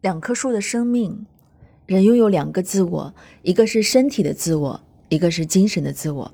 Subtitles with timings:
[0.00, 1.26] 两棵树的生命，
[1.86, 6.32] 人拥有两个自我，一个是身体的自我，一个是精神的自我。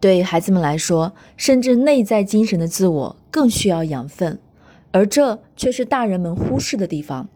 [0.00, 4.38] 对孩子们来说，甚至内在精神的自我更需要养分，
[4.92, 7.28] 而这却是大人们忽视的地方。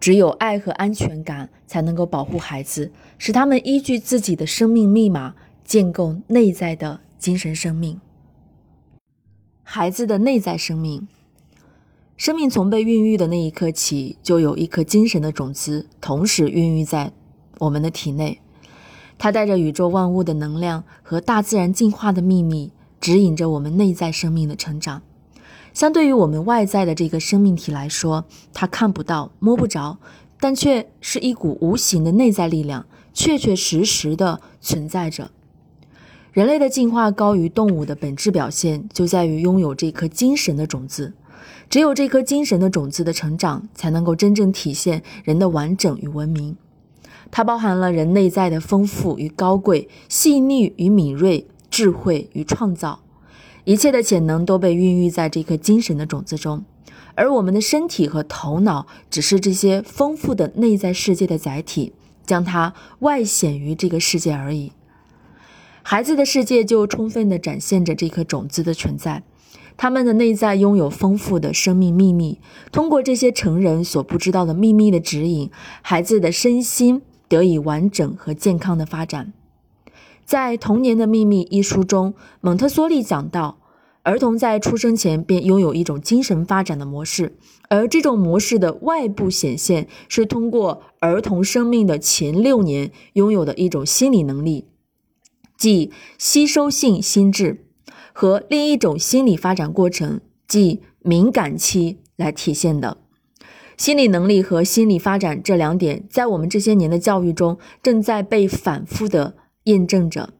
[0.00, 8.00] 只有爱和安全感才能够保护孩子，使他们依据自己的生命密码建构内在的精神生命。
[9.62, 11.06] 孩子的内在生命。
[12.16, 17.12] 生命从被孕育的那一刻起，就有一颗精神的种子，同时孕育在
[17.58, 18.40] 我们的体内。
[19.18, 25.02] 它带着宇宙万物的能量和大自然进化的秘密，指引着我们内在生命的成长。
[25.74, 29.98] 相对于我们外在的这个生命体来说，它看不到、摸不着，
[30.40, 35.30] 但却是一股无形的内在力量，确确实实的存在着。
[36.32, 41.12] 人类的进化高于动物的本质表现，就在于拥有这颗精神的种子。
[41.68, 46.56] 只有这颗精神的种子的成长，才能够真正体现人的完整与文明。
[47.30, 53.00] 它包含了人内在的丰富与高贵、细腻与敏锐、智慧与创造，
[53.64, 56.64] 一切的潜能都被孕育在这颗精神的种子中。
[57.16, 61.92] 而我们的身体和头脑，只是这些丰富的内在世界的载体，
[62.24, 64.72] 将它外显于这个世界而已。
[65.82, 69.22] 孩子的世界就充分地展现着这颗种子的存在。
[69.76, 72.40] 他们的内在拥有丰富的生命秘密，
[72.72, 75.50] 通过这些成人所不知道的秘密的指引，
[75.82, 79.32] 孩子的身心得以完整和健康的发展。
[80.24, 83.58] 在《童年的秘密》一书中，蒙特梭利讲到，
[84.02, 87.36] 儿童在出生前便拥有一种精神发展的模式，
[87.68, 94.66] 而这种模式的外部显现是通过儿童生命的前六年拥有的一种心理能力，
[95.56, 97.65] 即吸收性心智。
[98.18, 102.96] 和另一种心理发展过程，即敏感期来体现的
[103.76, 110.30] 心理能力和心理发展这两点，在我们这些年的教育中，正在被反复的验证着。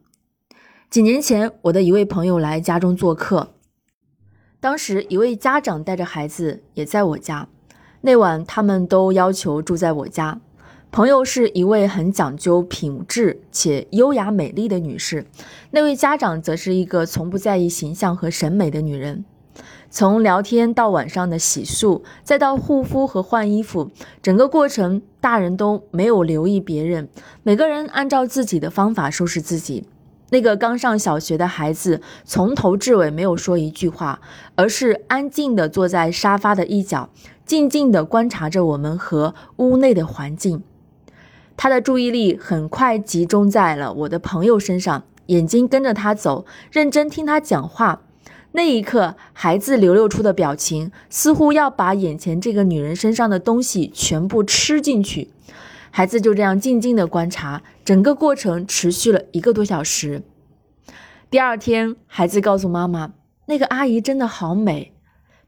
[0.89, 3.53] 几年前，我的一位朋友来家中做客，
[4.59, 7.47] 当时一位家长带着孩子也在我家，
[8.01, 10.41] 那晚他们都要求住在我家。
[10.97, 15.27] 朋友是一位很讲究品质且优雅美丽的女士，
[15.69, 19.23] 那位家长则是一个从不在意形象和审美的女人。
[19.91, 23.91] 从聊天到晚上的洗漱，再到护肤和换衣服，
[24.23, 27.07] 整个过程大人都没有留意别人，
[27.43, 29.85] 每个人按照自己的方法收拾自己。
[30.31, 34.19] 那个刚上小学的孩子从头至尾没有说一句话，
[34.55, 37.11] 而是安静地坐在沙发的一角，
[37.45, 40.63] 静静地观察着我们和屋内的环境。
[41.57, 48.03] 他的注意力很快集中在了我的朋友身上，眼睛跟着他走，认真听他讲话。
[48.53, 55.29] 那一刻，孩子流露出的表情似乎要把眼前这个女人身上的东西全部吃进去。
[55.89, 60.21] 孩子就这样静静的观察，整个过程持续了一个多小时。
[61.29, 63.13] 第二天，孩子告诉妈妈
[63.47, 64.93] ：“那个阿姨真的好美。”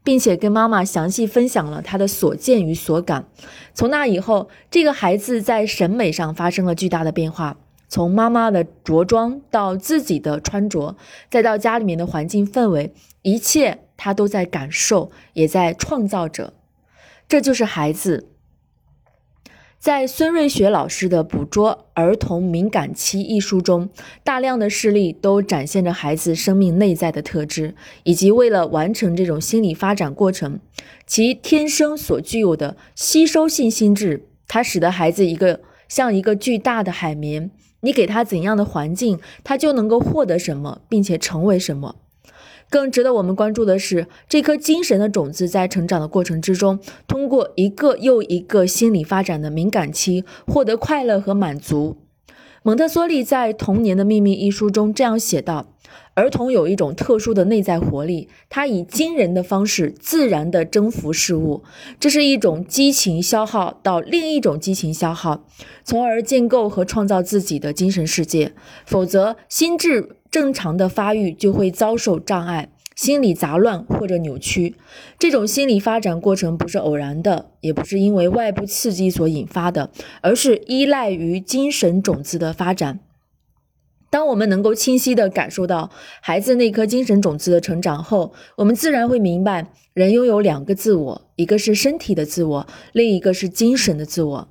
[0.04, 3.26] 并且跟妈妈详细分享了他的所见与所感。
[3.74, 10.96] 从那以后，这个孩子在审美上发生了巨大的变化，从妈妈的着装到自己的穿着，
[11.30, 16.54] 再到家里面的环境氛围，一切他都在感受，也在创造着。
[17.28, 18.30] 这就是孩子。
[19.80, 23.88] 在孙瑞雪老师的《捕捉儿童敏感期》一书中，
[24.26, 30.60] 大量的事例都展现着孩子生命内在的特质，以及为了完成这种心理发展过程，
[31.08, 41.96] 其天生所具有的吸收性心智，它使得孩子一个像一个巨大的海绵，你给他怎样的环境，他就能够获得什么，并且成为什么。
[42.70, 51.98] 更值得我们关注的是，这颗精神的种子在成长的过程之中，通过一个又一个心理发展的敏感期，获得快乐和满足。
[52.62, 55.74] 蒙特梭利在《童年的秘密》一书中这样写道
[56.14, 61.64] ：“儿童有一种特殊的内在活力，他以惊人的方式自然地征服事物，
[62.00, 65.46] 这是一种激情消耗到另一种激情消耗，
[65.86, 68.52] 从而建构和创造自己的精神世界。
[68.86, 74.76] 否则，心智。”正常的发育就会遭受障碍，心理杂乱或者扭曲。
[75.18, 79.90] 这种心理发展过程不是偶然的，也不是因为外部刺激所引发的，
[80.22, 83.00] 而是依赖于精神种子的发展。
[84.12, 85.92] 当我们能够清晰地感受到
[86.22, 94.48] 孩子那颗精神种子的成长后，我们自然会明白，人拥有两个自我，一个是身体的自我，另一个是精神的自我。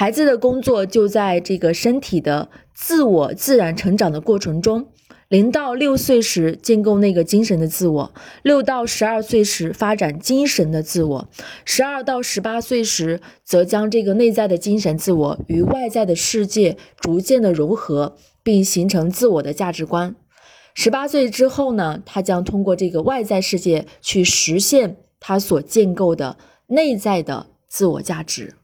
[0.00, 4.88] 孩子的工作就在这个身体的自我自然成长的过程中。
[5.28, 11.28] 零到六岁时建构那个精神的自我，六到十二岁时发展精神的自我，
[11.66, 20.16] 十二到十八岁时则将这个内在的精神自我与外在的世界逐渐的融合，并形成自我的价值观。
[20.72, 26.38] 十八岁之后呢，他将通过这个外在世界去实现他所建构的
[26.68, 28.54] 内在的自我价值。